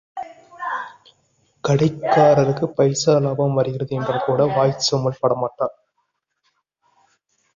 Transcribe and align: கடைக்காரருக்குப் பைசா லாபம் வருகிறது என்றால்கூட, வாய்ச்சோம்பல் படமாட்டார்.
கடைக்காரருக்குப் 1.63 2.73
பைசா 2.75 3.19
லாபம் 3.19 3.53
வருகிறது 3.53 3.95
என்றால்கூட, 3.95 4.47
வாய்ச்சோம்பல் 4.55 5.21
படமாட்டார். 5.21 5.75